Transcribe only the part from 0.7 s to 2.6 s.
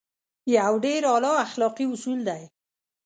ډېر اعلی اخلاقي اصول دی.